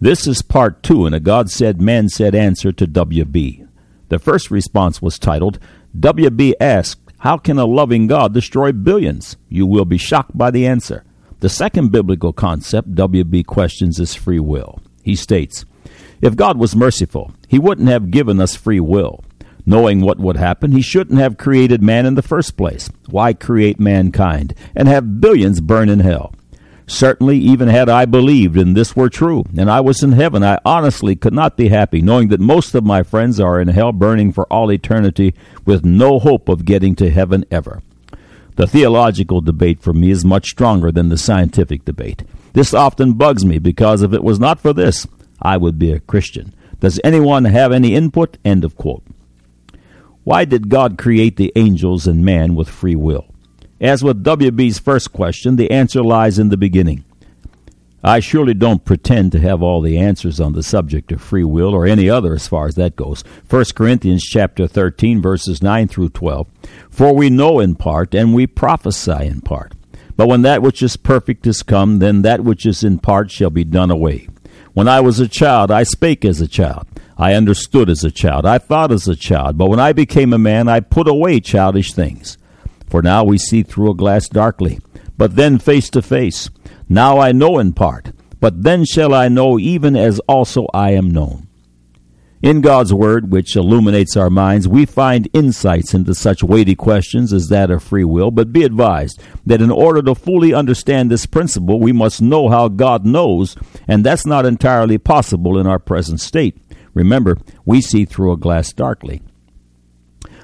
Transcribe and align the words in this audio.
This 0.00 0.28
is 0.28 0.42
part 0.42 0.84
two 0.84 1.06
in 1.06 1.14
a 1.14 1.18
God 1.18 1.50
said, 1.50 1.80
man 1.80 2.08
said 2.08 2.34
answer 2.34 2.70
to 2.70 2.86
WB. 2.86 3.66
The 4.08 4.18
first 4.20 4.50
response 4.50 5.02
was 5.02 5.18
titled, 5.18 5.58
WB 5.98 6.52
asked, 6.60 7.00
How 7.18 7.36
can 7.36 7.58
a 7.58 7.64
loving 7.64 8.06
God 8.06 8.32
destroy 8.32 8.70
billions? 8.70 9.36
You 9.48 9.66
will 9.66 9.84
be 9.84 9.98
shocked 9.98 10.38
by 10.38 10.52
the 10.52 10.66
answer. 10.66 11.04
The 11.40 11.48
second 11.48 11.90
biblical 11.90 12.32
concept 12.32 12.94
WB 12.94 13.46
questions 13.46 13.98
is 13.98 14.14
free 14.14 14.38
will. 14.38 14.80
He 15.02 15.16
states, 15.16 15.64
If 16.20 16.36
God 16.36 16.58
was 16.58 16.76
merciful, 16.76 17.32
he 17.48 17.58
wouldn't 17.58 17.88
have 17.88 18.12
given 18.12 18.40
us 18.40 18.54
free 18.54 18.80
will. 18.80 19.24
Knowing 19.66 20.00
what 20.00 20.18
would 20.18 20.36
happen, 20.36 20.72
he 20.72 20.80
shouldn't 20.80 21.18
have 21.18 21.36
created 21.36 21.82
man 21.82 22.06
in 22.06 22.14
the 22.14 22.22
first 22.22 22.56
place. 22.56 22.88
Why 23.10 23.32
create 23.32 23.80
mankind 23.80 24.54
and 24.76 24.86
have 24.86 25.20
billions 25.20 25.60
burn 25.60 25.88
in 25.88 26.00
hell? 26.00 26.32
Certainly, 26.90 27.36
even 27.38 27.68
had 27.68 27.90
I 27.90 28.06
believed 28.06 28.56
and 28.56 28.74
this 28.74 28.96
were 28.96 29.10
true, 29.10 29.44
and 29.54 29.70
I 29.70 29.80
was 29.80 30.02
in 30.02 30.12
heaven, 30.12 30.42
I 30.42 30.58
honestly 30.64 31.14
could 31.14 31.34
not 31.34 31.54
be 31.54 31.68
happy, 31.68 32.00
knowing 32.00 32.28
that 32.28 32.40
most 32.40 32.74
of 32.74 32.82
my 32.82 33.02
friends 33.02 33.38
are 33.38 33.60
in 33.60 33.68
hell 33.68 33.92
burning 33.92 34.32
for 34.32 34.50
all 34.50 34.72
eternity 34.72 35.34
with 35.66 35.84
no 35.84 36.18
hope 36.18 36.48
of 36.48 36.64
getting 36.64 36.96
to 36.96 37.10
heaven 37.10 37.44
ever. 37.50 37.82
The 38.56 38.66
theological 38.66 39.42
debate 39.42 39.80
for 39.80 39.92
me 39.92 40.10
is 40.10 40.24
much 40.24 40.46
stronger 40.48 40.90
than 40.90 41.10
the 41.10 41.18
scientific 41.18 41.84
debate. 41.84 42.24
This 42.54 42.72
often 42.72 43.12
bugs 43.12 43.44
me 43.44 43.58
because 43.58 44.00
if 44.00 44.14
it 44.14 44.24
was 44.24 44.40
not 44.40 44.58
for 44.58 44.72
this, 44.72 45.06
I 45.42 45.58
would 45.58 45.78
be 45.78 45.92
a 45.92 46.00
Christian. 46.00 46.54
Does 46.80 46.98
anyone 47.04 47.44
have 47.44 47.70
any 47.70 47.94
input? 47.94 48.38
End 48.46 48.64
of 48.64 48.76
quote. 48.76 49.04
Why 50.24 50.46
did 50.46 50.70
God 50.70 50.96
create 50.96 51.36
the 51.36 51.52
angels 51.54 52.06
and 52.06 52.24
man 52.24 52.54
with 52.54 52.68
free 52.68 52.96
will? 52.96 53.26
As 53.80 54.02
with 54.02 54.24
WB's 54.24 54.80
first 54.80 55.12
question, 55.12 55.56
the 55.56 55.70
answer 55.70 56.02
lies 56.02 56.38
in 56.38 56.48
the 56.48 56.56
beginning. 56.56 57.04
I 58.02 58.20
surely 58.20 58.54
don't 58.54 58.84
pretend 58.84 59.32
to 59.32 59.40
have 59.40 59.62
all 59.62 59.80
the 59.80 59.98
answers 59.98 60.40
on 60.40 60.52
the 60.52 60.62
subject 60.62 61.12
of 61.12 61.20
free 61.20 61.44
will 61.44 61.74
or 61.74 61.86
any 61.86 62.08
other 62.08 62.34
as 62.34 62.48
far 62.48 62.66
as 62.66 62.76
that 62.76 62.96
goes. 62.96 63.22
1 63.50 63.64
Corinthians 63.74 64.24
chapter 64.24 64.66
13 64.66 65.20
verses 65.20 65.62
9 65.62 65.88
through 65.88 66.10
12. 66.10 66.48
For 66.90 67.14
we 67.14 67.30
know 67.30 67.60
in 67.60 67.74
part 67.74 68.14
and 68.14 68.34
we 68.34 68.46
prophesy 68.46 69.26
in 69.26 69.40
part. 69.40 69.74
But 70.16 70.28
when 70.28 70.42
that 70.42 70.62
which 70.62 70.82
is 70.82 70.96
perfect 70.96 71.46
is 71.46 71.62
come, 71.62 72.00
then 72.00 72.22
that 72.22 72.42
which 72.42 72.66
is 72.66 72.82
in 72.82 72.98
part 72.98 73.30
shall 73.30 73.50
be 73.50 73.64
done 73.64 73.90
away. 73.90 74.28
When 74.74 74.88
I 74.88 75.00
was 75.00 75.20
a 75.20 75.28
child, 75.28 75.70
I 75.70 75.84
spake 75.84 76.24
as 76.24 76.40
a 76.40 76.48
child. 76.48 76.86
I 77.16 77.34
understood 77.34 77.90
as 77.90 78.04
a 78.04 78.10
child. 78.10 78.44
I 78.46 78.58
thought 78.58 78.92
as 78.92 79.06
a 79.06 79.16
child. 79.16 79.58
But 79.58 79.70
when 79.70 79.80
I 79.80 79.92
became 79.92 80.32
a 80.32 80.38
man, 80.38 80.68
I 80.68 80.80
put 80.80 81.08
away 81.08 81.40
childish 81.40 81.92
things. 81.92 82.38
For 82.88 83.02
now 83.02 83.24
we 83.24 83.38
see 83.38 83.62
through 83.62 83.90
a 83.90 83.94
glass 83.94 84.28
darkly, 84.28 84.78
but 85.16 85.36
then 85.36 85.58
face 85.58 85.90
to 85.90 86.02
face. 86.02 86.50
Now 86.88 87.18
I 87.18 87.32
know 87.32 87.58
in 87.58 87.72
part, 87.72 88.12
but 88.40 88.62
then 88.62 88.84
shall 88.84 89.12
I 89.12 89.28
know 89.28 89.58
even 89.58 89.96
as 89.96 90.20
also 90.20 90.66
I 90.72 90.92
am 90.92 91.10
known. 91.10 91.48
In 92.40 92.60
God's 92.60 92.94
Word, 92.94 93.32
which 93.32 93.56
illuminates 93.56 94.16
our 94.16 94.30
minds, 94.30 94.68
we 94.68 94.86
find 94.86 95.28
insights 95.32 95.92
into 95.92 96.14
such 96.14 96.44
weighty 96.44 96.76
questions 96.76 97.32
as 97.32 97.48
that 97.48 97.68
of 97.68 97.82
free 97.82 98.04
will, 98.04 98.30
but 98.30 98.52
be 98.52 98.62
advised 98.62 99.20
that 99.44 99.60
in 99.60 99.72
order 99.72 100.00
to 100.02 100.14
fully 100.14 100.54
understand 100.54 101.10
this 101.10 101.26
principle, 101.26 101.80
we 101.80 101.90
must 101.90 102.22
know 102.22 102.48
how 102.48 102.68
God 102.68 103.04
knows, 103.04 103.56
and 103.88 104.06
that's 104.06 104.24
not 104.24 104.46
entirely 104.46 104.98
possible 104.98 105.58
in 105.58 105.66
our 105.66 105.80
present 105.80 106.20
state. 106.20 106.56
Remember, 106.94 107.38
we 107.64 107.80
see 107.80 108.04
through 108.04 108.30
a 108.30 108.36
glass 108.36 108.72
darkly. 108.72 109.20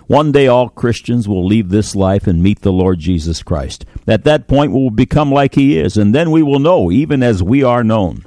One 0.07 0.33
day 0.33 0.47
all 0.47 0.69
Christians 0.69 1.27
will 1.27 1.47
leave 1.47 1.71
this 1.71 1.97
life 1.97 2.27
and 2.27 2.43
meet 2.43 2.61
the 2.61 2.73
Lord 2.73 2.99
Jesus 2.99 3.43
Christ. 3.43 3.87
At 4.07 4.25
that 4.25 4.49
point 4.49 4.73
we 4.73 4.83
will 4.83 4.91
become 4.91 5.33
like 5.33 5.55
he 5.55 5.79
is, 5.79 5.97
and 5.97 6.15
then 6.15 6.31
we 6.31 6.43
will 6.43 6.59
know, 6.59 6.93
even 6.93 7.23
as 7.23 7.43
we 7.43 7.63
are 7.63 7.83
known. 7.83 8.25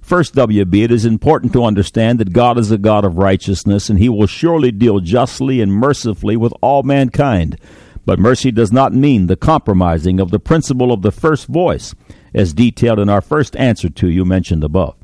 First, 0.00 0.34
WB, 0.34 0.84
it 0.84 0.90
is 0.90 1.04
important 1.04 1.52
to 1.52 1.64
understand 1.64 2.18
that 2.18 2.32
God 2.32 2.58
is 2.58 2.70
a 2.70 2.78
God 2.78 3.04
of 3.04 3.18
righteousness, 3.18 3.88
and 3.88 3.98
he 3.98 4.08
will 4.08 4.26
surely 4.26 4.72
deal 4.72 4.98
justly 4.98 5.60
and 5.60 5.70
mercifully 5.72 6.36
with 6.36 6.52
all 6.62 6.82
mankind. 6.82 7.60
But 8.04 8.18
mercy 8.18 8.50
does 8.50 8.72
not 8.72 8.94
mean 8.94 9.26
the 9.26 9.36
compromising 9.36 10.18
of 10.18 10.30
the 10.30 10.40
principle 10.40 10.92
of 10.92 11.02
the 11.02 11.12
first 11.12 11.46
voice, 11.46 11.94
as 12.34 12.54
detailed 12.54 12.98
in 12.98 13.08
our 13.08 13.20
first 13.20 13.54
answer 13.56 13.90
to 13.90 14.08
you 14.08 14.24
mentioned 14.24 14.64
above. 14.64 14.97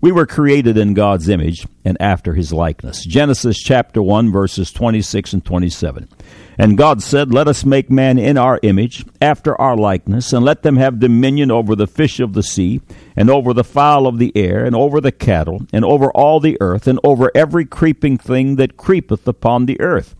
We 0.00 0.12
were 0.12 0.26
created 0.26 0.78
in 0.78 0.94
God's 0.94 1.28
image 1.28 1.66
and 1.84 1.96
after 2.00 2.34
his 2.34 2.52
likeness. 2.52 3.04
Genesis 3.04 3.58
chapter 3.58 4.00
1 4.00 4.30
verses 4.30 4.70
26 4.70 5.32
and 5.32 5.44
27. 5.44 6.08
And 6.56 6.78
God 6.78 7.02
said, 7.02 7.34
Let 7.34 7.48
us 7.48 7.64
make 7.64 7.90
man 7.90 8.16
in 8.16 8.38
our 8.38 8.60
image, 8.62 9.04
after 9.20 9.60
our 9.60 9.76
likeness, 9.76 10.32
and 10.32 10.44
let 10.44 10.62
them 10.62 10.76
have 10.76 11.00
dominion 11.00 11.50
over 11.50 11.74
the 11.74 11.88
fish 11.88 12.20
of 12.20 12.32
the 12.32 12.44
sea, 12.44 12.80
and 13.16 13.28
over 13.28 13.52
the 13.52 13.64
fowl 13.64 14.06
of 14.06 14.18
the 14.18 14.32
air, 14.36 14.64
and 14.64 14.76
over 14.76 15.00
the 15.00 15.10
cattle, 15.10 15.62
and 15.72 15.84
over 15.84 16.12
all 16.12 16.38
the 16.38 16.56
earth, 16.60 16.86
and 16.86 17.00
over 17.02 17.32
every 17.34 17.64
creeping 17.64 18.18
thing 18.18 18.54
that 18.54 18.76
creepeth 18.76 19.26
upon 19.26 19.66
the 19.66 19.80
earth. 19.80 20.14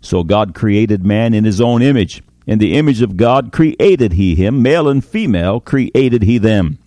So 0.00 0.24
God 0.24 0.54
created 0.56 1.04
man 1.04 1.34
in 1.34 1.44
his 1.44 1.60
own 1.60 1.82
image. 1.82 2.20
In 2.48 2.58
the 2.58 2.74
image 2.74 3.00
of 3.00 3.16
God 3.16 3.52
created 3.52 4.14
he 4.14 4.34
him, 4.34 4.60
male 4.60 4.88
and 4.88 5.04
female 5.04 5.60
created 5.60 6.24
he 6.24 6.38
them. 6.38 6.78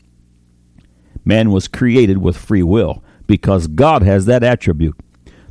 Man 1.27 1.51
was 1.51 1.67
created 1.67 2.19
with 2.19 2.37
free 2.37 2.63
will 2.63 3.03
because 3.27 3.67
God 3.67 4.01
has 4.01 4.27
that 4.27 4.45
attribute. 4.45 4.95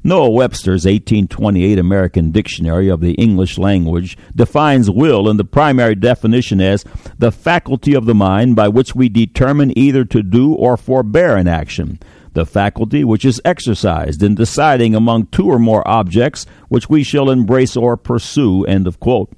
Noah 0.02 0.30
Webster's 0.30 0.86
1828 0.86 1.78
American 1.78 2.30
Dictionary 2.30 2.88
of 2.88 3.02
the 3.02 3.12
English 3.14 3.58
Language 3.58 4.16
defines 4.34 4.88
will 4.88 5.28
in 5.28 5.36
the 5.36 5.44
primary 5.44 5.94
definition 5.94 6.62
as 6.62 6.86
the 7.18 7.30
faculty 7.30 7.92
of 7.92 8.06
the 8.06 8.14
mind 8.14 8.56
by 8.56 8.68
which 8.68 8.94
we 8.94 9.10
determine 9.10 9.76
either 9.76 10.06
to 10.06 10.22
do 10.22 10.54
or 10.54 10.78
forbear 10.78 11.36
an 11.36 11.46
action, 11.46 11.98
the 12.32 12.46
faculty 12.46 13.04
which 13.04 13.26
is 13.26 13.42
exercised 13.44 14.22
in 14.22 14.34
deciding 14.34 14.94
among 14.94 15.26
two 15.26 15.46
or 15.46 15.58
more 15.58 15.86
objects 15.86 16.46
which 16.68 16.88
we 16.88 17.02
shall 17.02 17.28
embrace 17.28 17.76
or 17.76 17.98
pursue. 17.98 18.64
End 18.64 18.86
of 18.86 18.98
quote. 18.98 19.30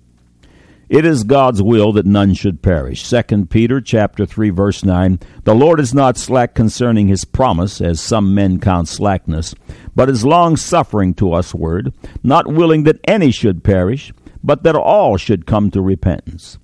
It 0.88 1.04
is 1.04 1.24
God's 1.24 1.62
will 1.62 1.92
that 1.92 2.06
none 2.06 2.32
should 2.32 2.62
perish. 2.62 3.08
2 3.08 3.46
Peter 3.46 3.80
chapter 3.80 4.24
3 4.24 4.48
verse 4.50 4.84
9. 4.84 5.18
The 5.44 5.54
Lord 5.54 5.80
is 5.80 5.92
not 5.92 6.16
slack 6.16 6.54
concerning 6.54 7.08
his 7.08 7.26
promise, 7.26 7.82
as 7.82 8.00
some 8.00 8.34
men 8.34 8.58
count 8.58 8.88
slackness, 8.88 9.54
but 9.94 10.08
is 10.08 10.24
long 10.24 10.56
suffering 10.56 11.12
to 11.14 11.34
us 11.34 11.54
word, 11.54 11.92
not 12.22 12.46
willing 12.46 12.84
that 12.84 13.00
any 13.04 13.30
should 13.30 13.64
perish, 13.64 14.12
but 14.42 14.62
that 14.62 14.76
all 14.76 15.18
should 15.18 15.44
come 15.44 15.70
to 15.72 15.82
repentance. 15.82 16.58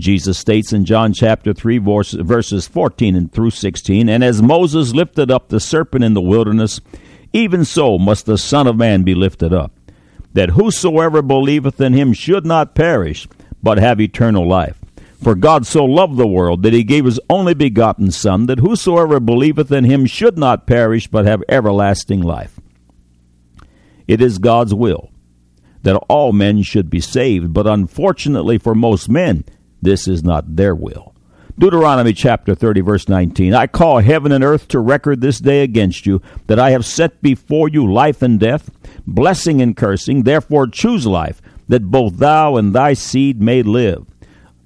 Jesus 0.00 0.38
states 0.38 0.72
in 0.72 0.84
John 0.84 1.12
chapter 1.12 1.52
3 1.52 1.78
verses 1.78 2.66
14 2.66 3.14
and 3.14 3.32
through 3.32 3.50
16, 3.50 4.08
And 4.08 4.24
as 4.24 4.42
Moses 4.42 4.94
lifted 4.94 5.30
up 5.30 5.48
the 5.48 5.60
serpent 5.60 6.02
in 6.02 6.14
the 6.14 6.20
wilderness, 6.20 6.80
even 7.32 7.64
so 7.64 7.98
must 7.98 8.26
the 8.26 8.38
Son 8.38 8.66
of 8.66 8.76
Man 8.76 9.04
be 9.04 9.14
lifted 9.14 9.52
up, 9.52 9.72
that 10.32 10.50
whosoever 10.50 11.22
believeth 11.22 11.80
in 11.80 11.92
him 11.92 12.12
should 12.12 12.44
not 12.44 12.74
perish, 12.74 13.28
but 13.62 13.78
have 13.78 14.00
eternal 14.00 14.48
life. 14.48 14.78
For 15.22 15.34
God 15.34 15.66
so 15.66 15.84
loved 15.84 16.16
the 16.16 16.26
world 16.26 16.62
that 16.62 16.72
he 16.72 16.82
gave 16.82 17.04
his 17.04 17.20
only 17.28 17.54
begotten 17.54 18.10
Son, 18.10 18.46
that 18.46 18.60
whosoever 18.60 19.20
believeth 19.20 19.70
in 19.70 19.84
him 19.84 20.06
should 20.06 20.38
not 20.38 20.66
perish, 20.66 21.08
but 21.08 21.26
have 21.26 21.42
everlasting 21.48 22.22
life. 22.22 22.58
It 24.08 24.20
is 24.22 24.38
God's 24.38 24.74
will 24.74 25.10
that 25.82 25.96
all 26.08 26.32
men 26.32 26.62
should 26.62 26.90
be 26.90 27.00
saved, 27.00 27.52
but 27.52 27.66
unfortunately 27.66 28.58
for 28.58 28.74
most 28.74 29.08
men, 29.08 29.44
this 29.80 30.06
is 30.06 30.22
not 30.22 30.56
their 30.56 30.74
will. 30.74 31.14
Deuteronomy 31.58 32.12
chapter 32.12 32.54
30, 32.54 32.80
verse 32.80 33.08
19 33.08 33.54
I 33.54 33.66
call 33.66 33.98
heaven 33.98 34.32
and 34.32 34.42
earth 34.42 34.68
to 34.68 34.80
record 34.80 35.20
this 35.20 35.38
day 35.40 35.62
against 35.62 36.06
you, 36.06 36.22
that 36.46 36.58
I 36.58 36.70
have 36.70 36.86
set 36.86 37.20
before 37.22 37.68
you 37.68 37.90
life 37.90 38.22
and 38.22 38.40
death, 38.40 38.70
blessing 39.06 39.60
and 39.60 39.76
cursing. 39.76 40.22
Therefore 40.22 40.66
choose 40.66 41.06
life 41.06 41.42
that 41.70 41.90
both 41.90 42.18
thou 42.18 42.56
and 42.56 42.74
thy 42.74 42.92
seed 42.92 43.40
may 43.40 43.62
live. 43.62 44.06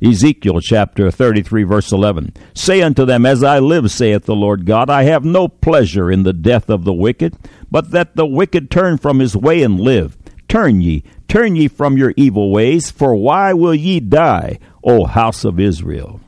Ezekiel 0.03 0.61
chapter 0.61 1.11
33, 1.11 1.63
verse 1.63 1.93
11. 1.93 2.33
Say 2.55 2.83
unto 2.83 3.05
them, 3.05 3.25
As 3.25 3.43
I 3.43 3.59
live, 3.59 3.91
saith 3.91 4.25
the 4.25 4.35
Lord 4.35 4.67
God, 4.67 4.91
I 4.91 5.05
have 5.05 5.25
no 5.25 5.49
pleasure 5.49 6.11
in 6.11 6.25
the 6.25 6.33
death 6.33 6.69
of 6.69 6.85
the 6.85 6.93
wicked, 6.93 7.37
but 7.71 7.91
that 7.93 8.17
the 8.17 8.27
wicked 8.27 8.71
turn 8.71 8.99
from 8.99 9.21
his 9.21 9.37
way 9.37 9.63
and 9.63 9.79
live. 9.79 10.17
Turn 10.49 10.81
ye, 10.81 11.05
turn 11.29 11.57
ye 11.57 11.69
from 11.69 11.97
your 11.97 12.13
evil 12.17 12.51
ways, 12.51 12.91
for 12.91 13.15
why 13.15 13.53
will 13.53 13.75
ye 13.75 14.01
die, 14.01 14.59
O 14.83 15.05
house 15.05 15.45
of 15.45 15.61
Israel? 15.61 16.21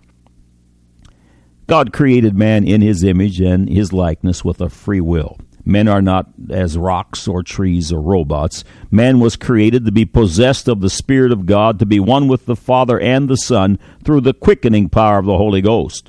God 1.67 1.93
created 1.93 2.37
man 2.37 2.65
in 2.65 2.81
his 2.81 3.03
image 3.03 3.41
and 3.41 3.69
his 3.69 3.93
likeness 3.93 4.45
with 4.45 4.61
a 4.61 4.71
free 4.71 5.01
will. 5.01 5.39
Men 5.69 5.89
are 5.89 6.01
not 6.01 6.29
as 6.49 6.79
rocks 6.79 7.27
or 7.27 7.43
trees 7.43 7.93
or 7.93 8.01
robots. 8.01 8.63
Man 8.91 9.19
was 9.19 9.35
created 9.35 9.85
to 9.85 9.93
be 9.93 10.05
possessed 10.05 10.69
of 10.69 10.81
the 10.81 10.89
Spirit 10.89 11.33
of 11.33 11.45
God, 11.45 11.81
to 11.81 11.87
be 11.87 11.99
one 11.99 12.29
with 12.29 12.47
the 12.47 12.55
Father 12.55 13.01
and 13.01 13.29
the 13.29 13.37
Son 13.37 13.79
through 14.05 14.21
the 14.21 14.33
quickening 14.33 14.89
power 14.89 15.19
of 15.19 15.27
the 15.27 15.37
Holy 15.37 15.61
Ghost. 15.61 16.09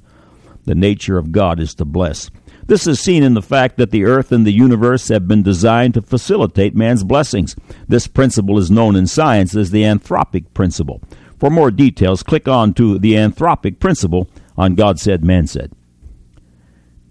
The 0.65 0.75
nature 0.75 1.17
of 1.17 1.31
God 1.31 1.59
is 1.59 1.73
to 1.75 1.85
bless. 1.85 2.29
This 2.67 2.85
is 2.85 2.99
seen 2.99 3.23
in 3.23 3.33
the 3.33 3.41
fact 3.41 3.77
that 3.77 3.91
the 3.91 4.03
earth 4.03 4.31
and 4.31 4.45
the 4.45 4.51
universe 4.51 5.07
have 5.07 5.27
been 5.27 5.41
designed 5.41 5.95
to 5.95 6.01
facilitate 6.01 6.75
man's 6.75 7.03
blessings. 7.03 7.55
This 7.87 8.07
principle 8.07 8.59
is 8.59 8.69
known 8.69 8.95
in 8.95 9.07
science 9.07 9.55
as 9.55 9.71
the 9.71 9.83
anthropic 9.83 10.53
principle. 10.53 11.01
For 11.39 11.49
more 11.49 11.71
details, 11.71 12.23
click 12.23 12.47
on 12.47 12.73
to 12.75 12.99
the 12.99 13.13
anthropic 13.13 13.79
principle 13.79 14.29
on 14.55 14.75
God 14.75 14.99
Said, 14.99 15.23
Man 15.23 15.47
Said. 15.47 15.71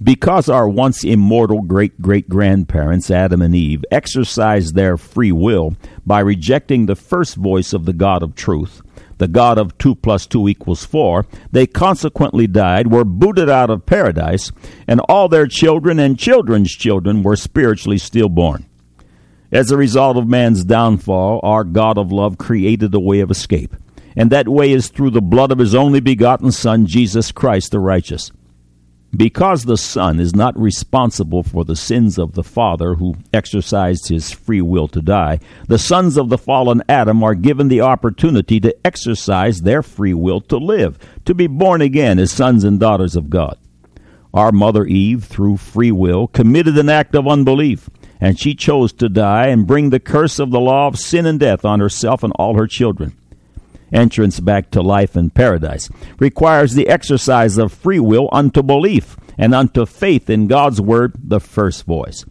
Because 0.02 0.50
our 0.50 0.68
once 0.68 1.04
immortal 1.04 1.62
great 1.62 2.02
great 2.02 2.28
grandparents, 2.28 3.10
Adam 3.10 3.40
and 3.40 3.54
Eve, 3.54 3.82
exercised 3.90 4.74
their 4.74 4.98
free 4.98 5.32
will 5.32 5.74
by 6.04 6.20
rejecting 6.20 6.84
the 6.84 6.94
first 6.94 7.36
voice 7.36 7.72
of 7.72 7.86
the 7.86 7.94
God 7.94 8.22
of 8.22 8.34
truth, 8.34 8.82
the 9.16 9.28
God 9.28 9.56
of 9.56 9.78
2 9.78 9.94
plus 9.94 10.26
2 10.26 10.48
equals 10.48 10.84
4, 10.84 11.24
they 11.50 11.66
consequently 11.66 12.46
died, 12.46 12.92
were 12.92 13.04
booted 13.04 13.48
out 13.48 13.70
of 13.70 13.86
paradise, 13.86 14.52
and 14.86 15.00
all 15.08 15.28
their 15.28 15.46
children 15.46 15.98
and 15.98 16.18
children's 16.18 16.72
children 16.72 17.22
were 17.22 17.36
spiritually 17.36 17.98
stillborn. 17.98 18.66
As 19.50 19.70
a 19.70 19.76
result 19.78 20.18
of 20.18 20.28
man's 20.28 20.64
downfall, 20.64 21.40
our 21.42 21.64
God 21.64 21.96
of 21.96 22.12
love 22.12 22.36
created 22.36 22.92
a 22.94 23.00
way 23.00 23.20
of 23.20 23.30
escape, 23.30 23.74
and 24.14 24.30
that 24.30 24.48
way 24.48 24.72
is 24.72 24.88
through 24.88 25.10
the 25.10 25.22
blood 25.22 25.50
of 25.50 25.58
his 25.58 25.74
only 25.74 26.00
begotten 26.00 26.52
Son, 26.52 26.84
Jesus 26.84 27.32
Christ 27.32 27.70
the 27.70 27.80
righteous. 27.80 28.30
Because 29.16 29.64
the 29.64 29.78
Son 29.78 30.20
is 30.20 30.34
not 30.34 30.58
responsible 30.60 31.42
for 31.42 31.64
the 31.64 31.76
sins 31.76 32.18
of 32.18 32.32
the 32.32 32.42
Father 32.42 32.96
who 32.96 33.14
exercised 33.32 34.08
his 34.08 34.30
free 34.30 34.60
will 34.60 34.88
to 34.88 35.00
die, 35.00 35.38
the 35.68 35.78
sons 35.78 36.18
of 36.18 36.28
the 36.28 36.36
fallen 36.36 36.82
Adam 36.88 37.22
are 37.22 37.34
given 37.34 37.68
the 37.68 37.80
opportunity 37.80 38.60
to 38.60 38.76
exercise 38.84 39.62
their 39.62 39.82
free 39.82 40.12
will 40.12 40.40
to 40.42 40.58
live, 40.58 40.98
to 41.24 41.34
be 41.34 41.46
born 41.46 41.80
again 41.80 42.18
as 42.18 42.30
sons 42.30 42.62
and 42.62 42.78
daughters 42.78 43.16
of 43.16 43.30
God. 43.30 43.56
Our 44.34 44.52
mother 44.52 44.84
Eve, 44.84 45.24
through 45.24 45.58
free 45.58 45.92
will, 45.92 46.26
committed 46.26 46.76
an 46.76 46.90
act 46.90 47.14
of 47.14 47.26
unbelief, 47.26 47.88
and 48.20 48.38
she 48.38 48.54
chose 48.54 48.92
to 48.94 49.08
die 49.08 49.46
and 49.46 49.66
bring 49.66 49.90
the 49.90 50.00
curse 50.00 50.38
of 50.38 50.50
the 50.50 50.60
law 50.60 50.88
of 50.88 50.98
sin 50.98 51.24
and 51.24 51.40
death 51.40 51.64
on 51.64 51.80
herself 51.80 52.22
and 52.22 52.32
all 52.36 52.56
her 52.56 52.66
children 52.66 53.16
entrance 53.92 54.40
back 54.40 54.70
to 54.70 54.82
life 54.82 55.16
in 55.16 55.30
paradise, 55.30 55.88
requires 56.18 56.74
the 56.74 56.88
exercise 56.88 57.58
of 57.58 57.72
free 57.72 58.00
will 58.00 58.28
unto 58.32 58.62
belief 58.62 59.16
and 59.38 59.54
unto 59.54 59.86
faith 59.86 60.30
in 60.30 60.46
God's 60.46 60.80
word, 60.80 61.14
the 61.22 61.40
first 61.40 61.84
voice. 61.84 62.24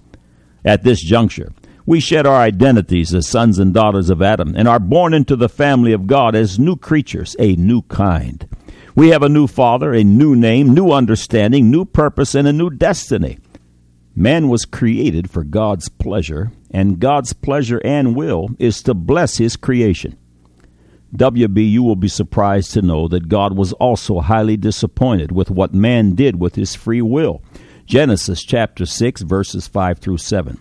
At 0.64 0.84
this 0.84 1.02
juncture, 1.02 1.54
we 1.86 2.00
shed 2.00 2.26
our 2.26 2.38
identities 2.38 3.14
as 3.14 3.28
sons 3.28 3.60
and 3.60 3.74
daughters 3.74 4.10
of 4.10 4.22
Adam 4.22 4.56
and 4.58 4.68
are 4.68 4.80
born 4.80 5.14
into 5.14 5.36
the 5.36 5.50
family 5.50 5.92
of 5.92 6.08
God 6.08 6.36
as 6.36 6.58
new 6.58 6.76
creatures, 6.76 7.36
a 7.38 7.56
new 7.56 7.84
kind. 7.84 8.48
We 8.96 9.10
have 9.10 9.22
a 9.22 9.30
new 9.30 9.46
father, 9.46 9.94
a 9.94 10.04
new 10.04 10.36
name, 10.36 10.74
new 10.74 10.92
understanding, 10.92 11.70
new 11.70 11.86
purpose, 11.86 12.34
and 12.34 12.48
a 12.48 12.54
new 12.54 12.70
destiny. 12.70 13.38
Man 14.16 14.48
was 14.48 14.66
created 14.66 15.30
for 15.30 15.44
God's 15.44 15.90
pleasure, 15.90 16.52
and 16.72 17.00
God's 17.00 17.34
pleasure 17.34 17.82
and 17.84 18.16
will 18.16 18.50
is 18.58 18.82
to 18.84 18.94
bless 18.94 19.38
his 19.38 19.58
creation. 19.58 20.18
WB, 21.18 21.70
you 21.70 21.82
will 21.82 21.96
be 21.96 22.08
surprised 22.08 22.74
to 22.74 22.82
know 22.82 23.08
that 23.08 23.30
God 23.30 23.56
was 23.56 23.74
also 23.74 24.20
highly 24.20 24.58
disappointed 24.58 25.32
with 25.32 25.50
what 25.50 25.74
man 25.74 26.14
did 26.14 26.40
with 26.40 26.56
his 26.56 26.76
free 26.76 27.02
will. 27.02 27.42
Genesis 27.86 28.44
chapter 28.44 28.86
6, 28.86 29.22
verses 29.22 29.68
5 29.68 30.00
through 30.00 30.18
7. 30.18 30.60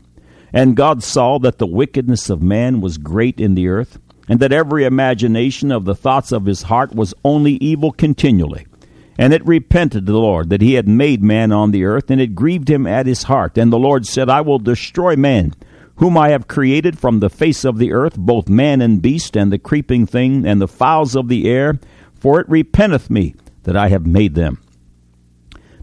And 0.53 0.77
God 0.77 1.03
saw 1.03 1.39
that 1.41 1.59
the 1.59 1.67
wickedness 1.67 2.31
of 2.31 2.41
man 2.41 2.81
was 2.81 2.99
great 2.99 3.41
in 3.41 3.55
the 3.55 3.69
earth, 3.69 3.99
and 4.29 4.39
that 4.41 4.53
every 4.53 4.85
imagination 4.85 5.73
of 5.73 5.85
the 5.85 5.95
thoughts 5.95 6.31
of 6.31 6.47
his 6.47 6.63
heart 6.63 6.95
was 6.95 7.15
only 7.25 7.55
evil 7.55 7.91
continually. 7.91 8.67
And 9.19 9.33
it 9.33 9.47
repented 9.47 10.07
the 10.07 10.13
Lord 10.13 10.51
that 10.51 10.61
he 10.61 10.75
had 10.75 10.89
made 10.89 11.23
man 11.23 11.51
on 11.51 11.73
the 11.73 11.85
earth, 11.85 12.11
and 12.11 12.21
it 12.21 12.35
grieved 12.35 12.71
him 12.71 12.87
at 12.87 13.07
his 13.07 13.25
heart. 13.25 13.59
And 13.59 13.73
the 13.73 13.79
Lord 13.79 14.07
said, 14.07 14.29
I 14.29 14.41
will 14.41 14.59
destroy 14.59 15.17
man 15.17 15.55
whom 15.97 16.19
I 16.19 16.31
have 16.31 16.49
created 16.49 16.99
from 16.99 17.21
the 17.21 17.31
face 17.31 17.65
of 17.65 17.79
the 17.79 17.93
earth, 17.93 18.17
both 18.17 18.49
man 18.49 18.81
and 18.81 19.01
beast, 19.01 19.37
and 19.37 19.53
the 19.53 19.59
creeping 19.59 20.07
thing, 20.07 20.47
and 20.47 20.61
the 20.61 20.69
fowls 20.69 21.15
of 21.15 21.29
the 21.29 21.49
air, 21.49 21.79
for 22.15 22.41
it 22.41 22.49
repenteth 22.49 23.11
me 23.11 23.35
that 23.63 23.77
I 23.77 23.89
have 23.89 24.07
made 24.07 24.35
them. 24.35 24.61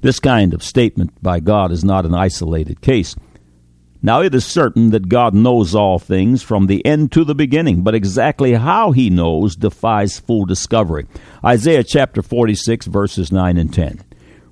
This 0.02 0.19
kind 0.19 0.54
of 0.54 0.63
statement 0.63 1.12
by 1.22 1.40
God 1.40 1.72
is 1.72 1.84
not 1.84 2.06
an 2.06 2.16
isolated 2.16 2.81
case. 2.81 3.16
Now 4.02 4.22
it 4.22 4.34
is 4.34 4.44
certain 4.44 4.90
that 4.90 5.10
God 5.10 5.36
knows 5.36 5.75
all 5.75 6.00
things 6.00 6.42
from 6.42 6.66
the 6.66 6.84
end 6.84 7.12
to 7.12 7.24
the 7.24 7.36
beginning, 7.36 7.84
but 7.84 7.94
exactly 7.94 8.54
how 8.54 8.92
he 8.94 9.12
knows 9.12 9.56
defies 9.56 10.19
full 10.19 10.46
discovery. 10.46 11.06
Isaiah 11.46 11.84
chapter 11.84 12.24
46, 12.24 12.88
verses 12.88 13.31
9 13.31 13.58
and 13.58 13.72
10. 13.72 14.04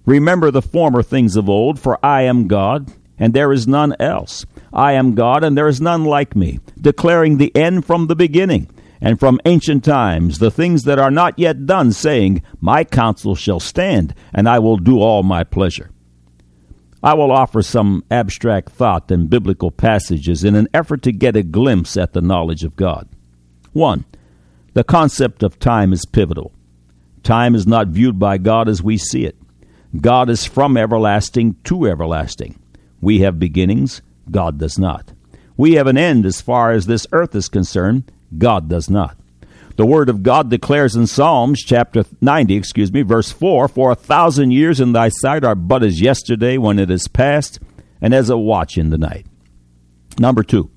Remember 0.06 0.52
the 0.52 0.62
former 0.62 1.02
things 1.02 1.36
of 1.36 1.50
old, 1.50 1.80
for 1.80 2.04
I 2.06 2.24
am 2.24 2.48
God, 2.48 2.94
and 3.19 3.33
there 3.33 3.51
is 3.51 3.68
none 3.68 3.94
else. 4.00 4.45
I 4.71 4.94
am 4.94 5.16
God, 5.16 5.44
and 5.44 5.57
there 5.57 5.68
is 5.68 5.81
none 5.81 6.06
like 6.06 6.36
me, 6.36 6.60
declaring 6.80 7.38
the 7.38 7.56
end 7.56 7.86
from 7.86 8.07
the 8.07 8.16
beginning, 8.16 8.69
and 9.01 9.19
from 9.19 9.39
ancient 9.45 9.83
times 9.83 10.39
the 10.39 10.51
things 10.51 10.83
that 10.83 11.00
are 11.00 11.12
not 11.12 11.38
yet 11.38 11.66
done, 11.66 11.92
saying, 11.92 12.42
My 12.62 12.83
counsel 12.83 13.36
shall 13.36 13.60
stand, 13.60 14.16
and 14.33 14.48
I 14.48 14.60
will 14.60 14.77
do 14.77 15.00
all 15.00 15.24
my 15.24 15.44
pleasure. 15.44 15.92
I 17.01 17.13
will 17.13 17.31
offer 17.31 17.62
some 17.62 18.04
abstract 18.12 18.69
thought 18.69 19.10
and 19.10 19.30
biblical 19.30 19.72
passages 19.72 20.44
in 20.44 20.56
an 20.56 20.68
effort 20.74 21.01
to 21.04 21.12
get 21.12 21.36
a 21.36 21.44
glimpse 21.44 21.95
at 21.95 22.13
the 22.13 22.22
knowledge 22.22 22.63
of 22.63 22.75
God. 22.75 23.07
1. 23.74 24.04
The 24.74 24.83
concept 24.83 25.42
of 25.42 25.60
time 25.60 25.94
is 25.94 26.06
pivotal. 26.06 26.51
Time 27.24 27.56
is 27.56 27.65
not 27.65 27.88
viewed 27.88 28.19
by 28.19 28.38
God 28.38 28.68
as 28.68 28.83
we 28.83 28.98
see 28.98 29.25
it. 29.25 29.38
God 30.00 30.30
is 30.30 30.45
from 30.45 30.77
everlasting 30.77 31.56
to 31.65 31.88
everlasting. 31.88 32.60
We 33.01 33.19
have 33.19 33.40
beginnings, 33.40 34.01
God 34.30 34.57
does 34.57 34.78
not. 34.78 35.13
We 35.57 35.74
have 35.74 35.88
an 35.88 35.98
end 35.98 36.25
as 36.25 36.42
far 36.42 36.72
as 36.72 36.86
this 36.86 37.07
earth 37.12 37.36
is 37.36 37.50
concerned, 37.50 38.12
God 38.38 38.69
does 38.69 38.90
not. 38.90 39.18
The 39.75 39.86
word 39.86 40.10
of 40.10 40.24
God 40.24 40.50
declares 40.50 40.96
in 40.96 41.07
Psalms 41.07 41.62
chapter 41.62 42.04
90, 42.22 42.56
excuse 42.56 42.92
me, 42.92 43.01
verse 43.01 43.31
4, 43.31 43.69
For 43.69 43.92
a 43.92 43.96
thousand 43.96 44.51
years 44.51 44.81
in 44.81 44.92
thy 44.92 45.07
sight 45.07 45.46
are 45.46 45.56
but 45.56 45.84
as 45.84 46.01
yesterday 46.01 46.57
when 46.57 46.80
it 46.80 46.92
is 46.92 47.07
past, 47.07 47.60
and 48.01 48.13
as 48.13 48.30
a 48.30 48.38
watch 48.38 48.78
in 48.78 48.90
the 48.90 48.98
night. 48.98 49.25
Number 50.18 50.44
two, 50.44 50.69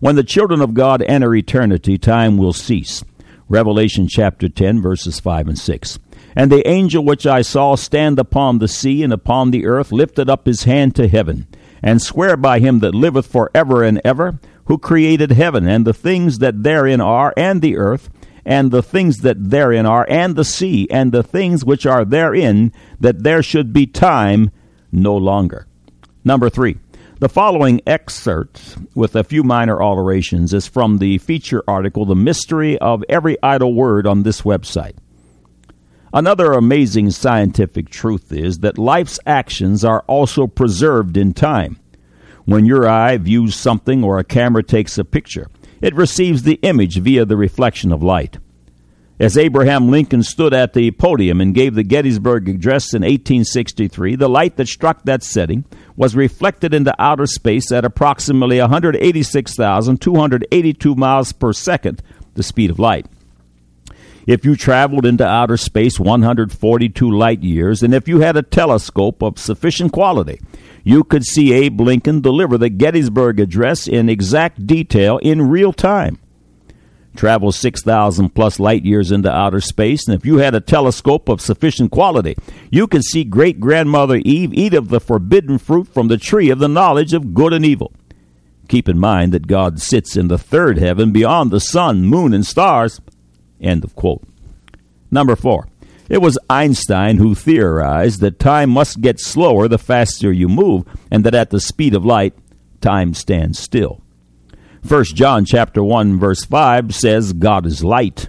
when 0.00 0.16
the 0.16 0.24
children 0.24 0.60
of 0.60 0.74
God 0.74 1.02
enter 1.02 1.34
eternity, 1.34 1.98
time 1.98 2.38
will 2.38 2.52
cease. 2.52 3.04
Revelation 3.48 4.08
chapter 4.08 4.48
10, 4.48 4.80
verses 4.80 5.20
5 5.20 5.48
and 5.48 5.58
6. 5.58 5.98
And 6.34 6.50
the 6.50 6.66
angel 6.66 7.04
which 7.04 7.26
I 7.26 7.42
saw 7.42 7.74
stand 7.74 8.18
upon 8.18 8.58
the 8.58 8.68
sea 8.68 9.02
and 9.02 9.12
upon 9.12 9.50
the 9.50 9.66
earth 9.66 9.92
lifted 9.92 10.30
up 10.30 10.46
his 10.46 10.64
hand 10.64 10.94
to 10.96 11.08
heaven 11.08 11.46
and 11.82 12.00
swear 12.00 12.36
by 12.36 12.58
him 12.58 12.80
that 12.80 12.94
liveth 12.94 13.26
for 13.26 13.50
ever 13.54 13.82
and 13.82 14.00
ever, 14.04 14.38
who 14.66 14.78
created 14.78 15.32
heaven 15.32 15.66
and 15.66 15.86
the 15.86 15.94
things 15.94 16.38
that 16.38 16.62
therein 16.62 17.00
are, 17.00 17.34
and 17.36 17.60
the 17.60 17.76
earth, 17.76 18.10
and 18.44 18.70
the 18.70 18.82
things 18.82 19.18
that 19.18 19.50
therein 19.50 19.86
are, 19.86 20.06
and 20.08 20.36
the 20.36 20.44
sea, 20.44 20.88
and 20.90 21.12
the 21.12 21.22
things 21.22 21.64
which 21.64 21.86
are 21.86 22.04
therein, 22.04 22.72
that 22.98 23.22
there 23.22 23.42
should 23.42 23.72
be 23.72 23.86
time 23.86 24.50
no 24.92 25.16
longer. 25.16 25.66
Number 26.24 26.50
three. 26.50 26.78
The 27.20 27.28
following 27.28 27.82
excerpt, 27.86 28.78
with 28.94 29.14
a 29.14 29.22
few 29.22 29.42
minor 29.42 29.82
alterations, 29.82 30.54
is 30.54 30.66
from 30.66 30.96
the 30.96 31.18
feature 31.18 31.62
article, 31.68 32.06
The 32.06 32.16
Mystery 32.16 32.78
of 32.78 33.04
Every 33.10 33.36
Idle 33.42 33.74
Word, 33.74 34.06
on 34.06 34.22
this 34.22 34.40
website. 34.40 34.94
Another 36.12 36.52
amazing 36.52 37.10
scientific 37.10 37.88
truth 37.88 38.32
is 38.32 38.58
that 38.58 38.78
life's 38.78 39.20
actions 39.26 39.84
are 39.84 40.02
also 40.08 40.48
preserved 40.48 41.16
in 41.16 41.32
time. 41.32 41.78
When 42.46 42.66
your 42.66 42.88
eye 42.88 43.16
views 43.16 43.54
something 43.54 44.02
or 44.02 44.18
a 44.18 44.24
camera 44.24 44.64
takes 44.64 44.98
a 44.98 45.04
picture, 45.04 45.46
it 45.80 45.94
receives 45.94 46.42
the 46.42 46.58
image 46.62 46.98
via 46.98 47.24
the 47.24 47.36
reflection 47.36 47.92
of 47.92 48.02
light. 48.02 48.38
As 49.20 49.38
Abraham 49.38 49.88
Lincoln 49.88 50.24
stood 50.24 50.52
at 50.52 50.72
the 50.72 50.90
podium 50.90 51.40
and 51.40 51.54
gave 51.54 51.74
the 51.74 51.84
Gettysburg 51.84 52.48
Address 52.48 52.92
in 52.92 53.02
1863, 53.02 54.16
the 54.16 54.28
light 54.28 54.56
that 54.56 54.66
struck 54.66 55.04
that 55.04 55.22
setting 55.22 55.64
was 55.94 56.16
reflected 56.16 56.74
into 56.74 56.92
outer 56.98 57.26
space 57.26 57.70
at 57.70 57.84
approximately 57.84 58.58
186,282 58.58 60.94
miles 60.96 61.32
per 61.32 61.52
second, 61.52 62.02
the 62.34 62.42
speed 62.42 62.70
of 62.70 62.80
light 62.80 63.06
if 64.30 64.44
you 64.44 64.54
traveled 64.54 65.04
into 65.04 65.26
outer 65.26 65.56
space 65.56 65.98
142 65.98 67.10
light 67.10 67.42
years, 67.42 67.82
and 67.82 67.92
if 67.92 68.06
you 68.06 68.20
had 68.20 68.36
a 68.36 68.42
telescope 68.42 69.24
of 69.24 69.40
sufficient 69.40 69.92
quality, 69.92 70.40
you 70.84 71.02
could 71.02 71.24
see 71.24 71.52
Abe 71.52 71.80
Lincoln 71.80 72.20
deliver 72.20 72.56
the 72.56 72.70
Gettysburg 72.70 73.40
Address 73.40 73.88
in 73.88 74.08
exact 74.08 74.68
detail 74.68 75.18
in 75.18 75.48
real 75.48 75.72
time. 75.72 76.20
Travel 77.16 77.50
6,000 77.50 78.32
plus 78.32 78.60
light 78.60 78.84
years 78.84 79.10
into 79.10 79.28
outer 79.28 79.60
space, 79.60 80.06
and 80.06 80.14
if 80.14 80.24
you 80.24 80.36
had 80.36 80.54
a 80.54 80.60
telescope 80.60 81.28
of 81.28 81.40
sufficient 81.40 81.90
quality, 81.90 82.36
you 82.70 82.86
could 82.86 83.02
see 83.02 83.24
great 83.24 83.58
grandmother 83.58 84.20
Eve 84.24 84.54
eat 84.54 84.74
of 84.74 84.90
the 84.90 85.00
forbidden 85.00 85.58
fruit 85.58 85.88
from 85.88 86.06
the 86.06 86.16
tree 86.16 86.50
of 86.50 86.60
the 86.60 86.68
knowledge 86.68 87.12
of 87.14 87.34
good 87.34 87.52
and 87.52 87.66
evil. 87.66 87.92
Keep 88.68 88.88
in 88.88 89.00
mind 89.00 89.32
that 89.32 89.48
God 89.48 89.80
sits 89.80 90.16
in 90.16 90.28
the 90.28 90.38
third 90.38 90.78
heaven 90.78 91.10
beyond 91.10 91.50
the 91.50 91.58
sun, 91.58 92.02
moon, 92.04 92.32
and 92.32 92.46
stars. 92.46 93.00
End 93.60 93.84
of 93.84 93.94
quote. 93.94 94.22
Number 95.10 95.36
four. 95.36 95.68
It 96.08 96.20
was 96.20 96.38
Einstein 96.48 97.18
who 97.18 97.36
theorized 97.36 98.20
that 98.20 98.40
time 98.40 98.70
must 98.70 99.00
get 99.00 99.20
slower 99.20 99.68
the 99.68 99.78
faster 99.78 100.32
you 100.32 100.48
move, 100.48 100.84
and 101.08 101.22
that 101.24 101.36
at 101.36 101.50
the 101.50 101.60
speed 101.60 101.94
of 101.94 102.04
light, 102.04 102.34
time 102.80 103.14
stands 103.14 103.60
still. 103.60 104.02
1 104.86 105.04
John 105.14 105.44
chapter 105.44 105.84
1 105.84 106.18
verse 106.18 106.44
5 106.44 106.94
says 106.94 107.32
God 107.32 107.64
is 107.64 107.84
light. 107.84 108.28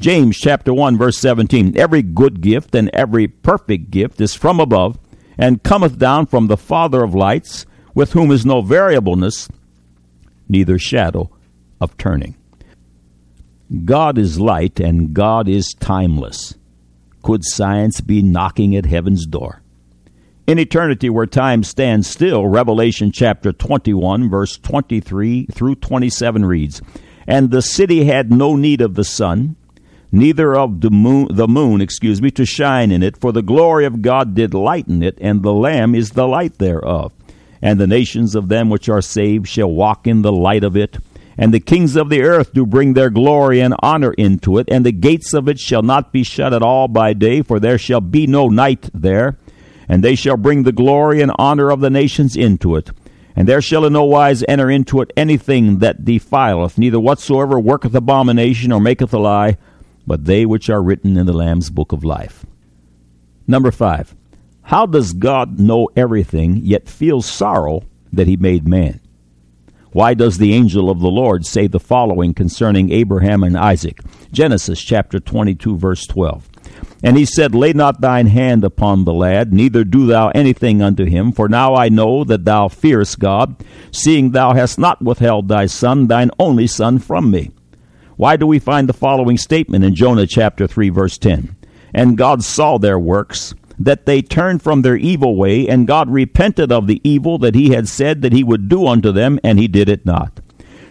James 0.00 0.36
chapter 0.36 0.74
1 0.74 0.98
verse 0.98 1.18
17 1.18 1.78
Every 1.78 2.02
good 2.02 2.40
gift 2.40 2.74
and 2.74 2.90
every 2.92 3.28
perfect 3.28 3.90
gift 3.90 4.20
is 4.20 4.34
from 4.34 4.58
above 4.58 4.98
and 5.38 5.62
cometh 5.62 5.98
down 5.98 6.26
from 6.26 6.46
the 6.46 6.56
Father 6.56 7.04
of 7.04 7.14
lights, 7.14 7.66
with 7.94 8.12
whom 8.12 8.30
is 8.30 8.44
no 8.44 8.62
variableness, 8.62 9.48
neither 10.48 10.78
shadow 10.78 11.30
of 11.80 11.96
turning. 11.98 12.34
God 13.84 14.16
is 14.16 14.38
light 14.38 14.78
and 14.78 15.12
God 15.12 15.48
is 15.48 15.74
timeless. 15.74 16.54
Could 17.22 17.44
science 17.44 18.00
be 18.00 18.22
knocking 18.22 18.76
at 18.76 18.86
heaven's 18.86 19.26
door? 19.26 19.62
In 20.46 20.60
eternity, 20.60 21.10
where 21.10 21.26
time 21.26 21.64
stands 21.64 22.06
still, 22.06 22.46
Revelation 22.46 23.10
chapter 23.10 23.52
21, 23.52 24.30
verse 24.30 24.56
23 24.58 25.46
through 25.46 25.74
27 25.74 26.44
reads, 26.44 26.80
And 27.26 27.50
the 27.50 27.62
city 27.62 28.04
had 28.04 28.30
no 28.30 28.54
need 28.54 28.80
of 28.80 28.94
the 28.94 29.02
sun, 29.02 29.56
neither 30.12 30.56
of 30.56 30.82
the 30.82 30.90
moon, 30.90 31.26
the 31.32 31.48
moon, 31.48 31.80
excuse 31.80 32.22
me, 32.22 32.30
to 32.30 32.46
shine 32.46 32.92
in 32.92 33.02
it, 33.02 33.16
for 33.16 33.32
the 33.32 33.42
glory 33.42 33.86
of 33.86 34.02
God 34.02 34.36
did 34.36 34.54
lighten 34.54 35.02
it, 35.02 35.18
and 35.20 35.42
the 35.42 35.52
Lamb 35.52 35.96
is 35.96 36.10
the 36.10 36.28
light 36.28 36.58
thereof. 36.58 37.12
And 37.60 37.80
the 37.80 37.88
nations 37.88 38.36
of 38.36 38.48
them 38.48 38.70
which 38.70 38.88
are 38.88 39.02
saved 39.02 39.48
shall 39.48 39.70
walk 39.70 40.06
in 40.06 40.22
the 40.22 40.30
light 40.30 40.62
of 40.62 40.76
it. 40.76 40.98
And 41.38 41.52
the 41.52 41.60
kings 41.60 41.96
of 41.96 42.08
the 42.08 42.22
earth 42.22 42.52
do 42.52 42.64
bring 42.64 42.94
their 42.94 43.10
glory 43.10 43.60
and 43.60 43.74
honor 43.82 44.12
into 44.12 44.58
it, 44.58 44.68
and 44.70 44.86
the 44.86 44.92
gates 44.92 45.34
of 45.34 45.48
it 45.48 45.58
shall 45.58 45.82
not 45.82 46.12
be 46.12 46.22
shut 46.22 46.54
at 46.54 46.62
all 46.62 46.88
by 46.88 47.12
day, 47.12 47.42
for 47.42 47.60
there 47.60 47.78
shall 47.78 48.00
be 48.00 48.26
no 48.26 48.48
night 48.48 48.88
there. 48.94 49.38
And 49.88 50.02
they 50.02 50.14
shall 50.14 50.36
bring 50.36 50.62
the 50.62 50.72
glory 50.72 51.20
and 51.20 51.30
honor 51.38 51.70
of 51.70 51.80
the 51.80 51.90
nations 51.90 52.36
into 52.36 52.74
it. 52.74 52.90
And 53.36 53.46
there 53.46 53.60
shall 53.60 53.84
in 53.84 53.92
no 53.92 54.04
wise 54.04 54.42
enter 54.48 54.70
into 54.70 55.02
it 55.02 55.12
anything 55.14 55.78
that 55.80 56.04
defileth, 56.04 56.78
neither 56.78 56.98
whatsoever 56.98 57.60
worketh 57.60 57.94
abomination 57.94 58.72
or 58.72 58.80
maketh 58.80 59.12
a 59.12 59.18
lie, 59.18 59.58
but 60.06 60.24
they 60.24 60.46
which 60.46 60.70
are 60.70 60.82
written 60.82 61.18
in 61.18 61.26
the 61.26 61.34
Lamb's 61.34 61.68
book 61.68 61.92
of 61.92 62.02
life. 62.02 62.46
Number 63.46 63.70
five, 63.70 64.14
how 64.62 64.86
does 64.86 65.12
God 65.12 65.60
know 65.60 65.88
everything, 65.94 66.56
yet 66.64 66.88
feel 66.88 67.20
sorrow 67.20 67.84
that 68.12 68.26
he 68.26 68.36
made 68.36 68.66
man? 68.66 69.00
Why 69.92 70.14
does 70.14 70.38
the 70.38 70.52
angel 70.52 70.90
of 70.90 71.00
the 71.00 71.08
Lord 71.08 71.46
say 71.46 71.66
the 71.66 71.80
following 71.80 72.34
concerning 72.34 72.90
Abraham 72.90 73.42
and 73.42 73.56
Isaac? 73.56 74.00
Genesis 74.32 74.82
chapter 74.82 75.18
22, 75.20 75.76
verse 75.76 76.06
12. 76.06 76.48
And 77.02 77.16
he 77.16 77.24
said, 77.24 77.54
Lay 77.54 77.72
not 77.72 78.00
thine 78.00 78.26
hand 78.26 78.64
upon 78.64 79.04
the 79.04 79.14
lad, 79.14 79.52
neither 79.52 79.84
do 79.84 80.06
thou 80.06 80.28
anything 80.30 80.82
unto 80.82 81.04
him, 81.04 81.32
for 81.32 81.48
now 81.48 81.74
I 81.74 81.88
know 81.88 82.24
that 82.24 82.44
thou 82.44 82.68
fearest 82.68 83.18
God, 83.18 83.56
seeing 83.90 84.30
thou 84.30 84.54
hast 84.54 84.78
not 84.78 85.02
withheld 85.02 85.48
thy 85.48 85.66
son, 85.66 86.08
thine 86.08 86.30
only 86.38 86.66
son, 86.66 86.98
from 86.98 87.30
me. 87.30 87.50
Why 88.16 88.36
do 88.36 88.46
we 88.46 88.58
find 88.58 88.88
the 88.88 88.94
following 88.94 89.36
statement 89.36 89.84
in 89.84 89.94
Jonah 89.94 90.26
chapter 90.26 90.66
3 90.66 90.88
verse 90.88 91.18
10? 91.18 91.54
And 91.94 92.18
God 92.18 92.42
saw 92.42 92.78
their 92.78 92.98
works, 92.98 93.54
that 93.78 94.06
they 94.06 94.22
turned 94.22 94.62
from 94.62 94.82
their 94.82 94.96
evil 94.96 95.36
way, 95.36 95.68
and 95.68 95.86
God 95.86 96.10
repented 96.10 96.72
of 96.72 96.86
the 96.86 97.00
evil 97.08 97.38
that 97.38 97.54
he 97.54 97.70
had 97.70 97.88
said 97.88 98.22
that 98.22 98.32
he 98.32 98.44
would 98.44 98.68
do 98.68 98.86
unto 98.86 99.12
them, 99.12 99.38
and 99.42 99.58
he 99.58 99.68
did 99.68 99.88
it 99.88 100.06
not. 100.06 100.40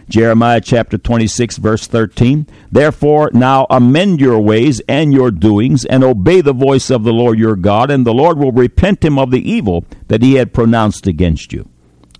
Jeremiah 0.08 0.60
chapter 0.60 0.98
26 0.98 1.56
verse 1.56 1.86
13. 1.88 2.46
Therefore 2.70 3.30
now 3.32 3.66
amend 3.70 4.20
your 4.20 4.38
ways 4.38 4.80
and 4.88 5.12
your 5.12 5.32
doings, 5.32 5.84
and 5.84 6.04
obey 6.04 6.40
the 6.40 6.52
voice 6.52 6.90
of 6.90 7.02
the 7.02 7.12
Lord 7.12 7.38
your 7.38 7.56
God, 7.56 7.90
and 7.90 8.06
the 8.06 8.14
Lord 8.14 8.38
will 8.38 8.52
repent 8.52 9.04
him 9.04 9.18
of 9.18 9.30
the 9.30 9.50
evil 9.50 9.84
that 10.08 10.22
he 10.22 10.34
had 10.34 10.54
pronounced 10.54 11.06
against 11.06 11.52
you. 11.52 11.68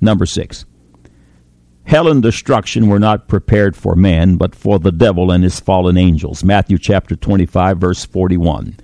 Number 0.00 0.26
six. 0.26 0.64
Hell 1.84 2.08
and 2.08 2.20
destruction 2.20 2.88
were 2.88 2.98
not 2.98 3.28
prepared 3.28 3.76
for 3.76 3.94
man, 3.94 4.36
but 4.36 4.56
for 4.56 4.80
the 4.80 4.90
devil 4.90 5.30
and 5.30 5.44
his 5.44 5.60
fallen 5.60 5.96
angels. 5.96 6.42
Matthew 6.42 6.78
chapter 6.78 7.14
25, 7.14 7.78
verse 7.78 8.04
41. 8.04 8.76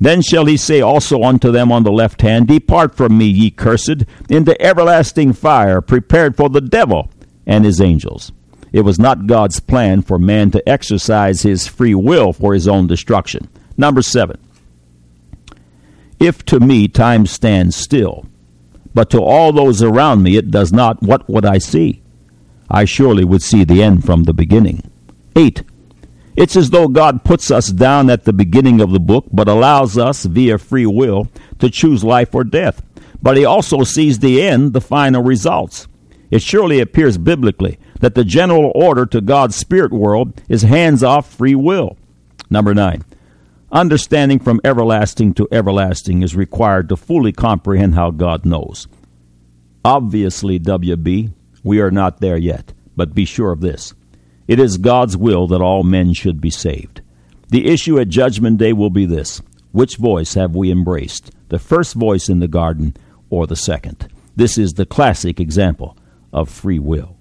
Then 0.00 0.22
shall 0.22 0.46
he 0.46 0.56
say 0.56 0.80
also 0.80 1.22
unto 1.22 1.52
them 1.52 1.70
on 1.70 1.82
the 1.82 1.92
left 1.92 2.22
hand, 2.22 2.48
Depart 2.48 2.94
from 2.96 3.18
me, 3.18 3.26
ye 3.26 3.50
cursed, 3.50 4.04
into 4.30 4.60
everlasting 4.60 5.34
fire, 5.34 5.82
prepared 5.82 6.36
for 6.36 6.48
the 6.48 6.62
devil 6.62 7.10
and 7.46 7.64
his 7.64 7.80
angels. 7.80 8.32
It 8.72 8.80
was 8.82 8.98
not 8.98 9.26
God's 9.26 9.60
plan 9.60 10.02
for 10.02 10.18
man 10.18 10.50
to 10.52 10.68
exercise 10.68 11.42
his 11.42 11.66
free 11.66 11.94
will 11.94 12.32
for 12.32 12.54
his 12.54 12.66
own 12.66 12.86
destruction. 12.86 13.48
Number 13.76 14.00
seven. 14.00 14.38
If 16.18 16.44
to 16.46 16.60
me 16.60 16.88
time 16.88 17.26
stands 17.26 17.76
still, 17.76 18.26
but 18.94 19.10
to 19.10 19.20
all 19.20 19.52
those 19.52 19.82
around 19.82 20.22
me 20.22 20.36
it 20.36 20.50
does 20.50 20.72
not, 20.72 21.02
what 21.02 21.28
would 21.28 21.44
I 21.44 21.58
see? 21.58 22.02
I 22.70 22.84
surely 22.84 23.24
would 23.24 23.42
see 23.42 23.64
the 23.64 23.82
end 23.82 24.04
from 24.04 24.24
the 24.24 24.34
beginning. 24.34 24.82
8. 25.34 25.62
It's 26.40 26.56
as 26.56 26.70
though 26.70 26.88
God 26.88 27.22
puts 27.22 27.50
us 27.50 27.68
down 27.68 28.08
at 28.08 28.24
the 28.24 28.32
beginning 28.32 28.80
of 28.80 28.92
the 28.92 28.98
book, 28.98 29.26
but 29.30 29.46
allows 29.46 29.98
us, 29.98 30.24
via 30.24 30.56
free 30.56 30.86
will, 30.86 31.28
to 31.58 31.68
choose 31.68 32.02
life 32.02 32.34
or 32.34 32.44
death. 32.44 32.82
But 33.20 33.36
He 33.36 33.44
also 33.44 33.84
sees 33.84 34.18
the 34.20 34.40
end, 34.40 34.72
the 34.72 34.80
final 34.80 35.22
results. 35.22 35.86
It 36.30 36.40
surely 36.40 36.80
appears 36.80 37.18
biblically 37.18 37.78
that 38.00 38.14
the 38.14 38.24
general 38.24 38.72
order 38.74 39.04
to 39.04 39.20
God's 39.20 39.54
spirit 39.54 39.92
world 39.92 40.40
is 40.48 40.62
hands 40.62 41.02
off 41.02 41.30
free 41.30 41.54
will. 41.54 41.98
Number 42.48 42.72
9. 42.72 43.04
Understanding 43.70 44.38
from 44.38 44.62
everlasting 44.64 45.34
to 45.34 45.48
everlasting 45.52 46.22
is 46.22 46.34
required 46.34 46.88
to 46.88 46.96
fully 46.96 47.32
comprehend 47.32 47.96
how 47.96 48.12
God 48.12 48.46
knows. 48.46 48.88
Obviously, 49.84 50.58
WB, 50.58 51.34
we 51.62 51.80
are 51.82 51.90
not 51.90 52.20
there 52.20 52.38
yet, 52.38 52.72
but 52.96 53.14
be 53.14 53.26
sure 53.26 53.52
of 53.52 53.60
this. 53.60 53.92
It 54.50 54.58
is 54.58 54.78
God's 54.78 55.16
will 55.16 55.46
that 55.46 55.60
all 55.60 55.84
men 55.84 56.12
should 56.12 56.40
be 56.40 56.50
saved. 56.50 57.02
The 57.50 57.68
issue 57.68 58.00
at 58.00 58.08
Judgment 58.08 58.58
Day 58.58 58.72
will 58.72 58.90
be 58.90 59.06
this 59.06 59.40
Which 59.70 59.94
voice 59.94 60.34
have 60.34 60.56
we 60.56 60.72
embraced? 60.72 61.30
The 61.50 61.60
first 61.60 61.94
voice 61.94 62.28
in 62.28 62.40
the 62.40 62.48
garden 62.48 62.96
or 63.30 63.46
the 63.46 63.54
second? 63.54 64.08
This 64.34 64.58
is 64.58 64.72
the 64.72 64.86
classic 64.86 65.38
example 65.38 65.96
of 66.32 66.48
free 66.48 66.80
will. 66.80 67.16